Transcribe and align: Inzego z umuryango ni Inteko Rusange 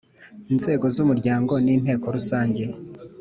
Inzego 0.53 0.85
z 0.95 0.97
umuryango 1.03 1.53
ni 1.63 1.71
Inteko 1.77 2.05
Rusange 2.15 2.63